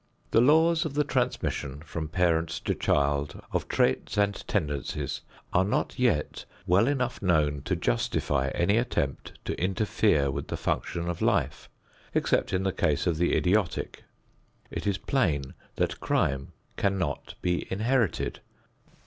[0.31, 5.21] The laws of the transmission from parent to child of traits and tendencies
[5.53, 11.07] are not yet well enough known to justify any attempt to interfere with the function
[11.07, 11.69] of life,
[12.15, 14.03] except in the case of the idiotic.
[14.71, 18.39] It is plain that crime cannot be inherited.